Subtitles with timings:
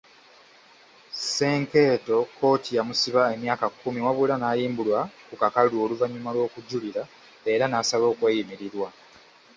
[1.35, 7.03] Senkeeto kkooti yamusiba emyaka kumi wabula n'ayimbulwa ku kakalu oluvannyuma lw'okujulira
[7.53, 8.87] era n'asaba okweyimirirwa.